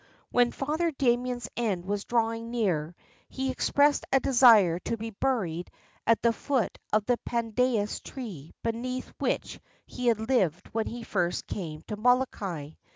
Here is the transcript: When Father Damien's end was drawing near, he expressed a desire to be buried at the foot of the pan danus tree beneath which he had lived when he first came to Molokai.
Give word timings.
When 0.31 0.51
Father 0.51 0.89
Damien's 0.89 1.47
end 1.55 1.85
was 1.85 2.05
drawing 2.05 2.49
near, 2.49 2.95
he 3.29 3.51
expressed 3.51 4.03
a 4.11 4.19
desire 4.19 4.79
to 4.79 4.97
be 4.97 5.11
buried 5.11 5.69
at 6.07 6.23
the 6.23 6.33
foot 6.33 6.75
of 6.91 7.05
the 7.05 7.17
pan 7.17 7.51
danus 7.51 7.99
tree 8.01 8.55
beneath 8.63 9.13
which 9.19 9.59
he 9.85 10.07
had 10.07 10.27
lived 10.27 10.65
when 10.73 10.87
he 10.87 11.03
first 11.03 11.45
came 11.45 11.83
to 11.83 11.97
Molokai. 11.97 12.71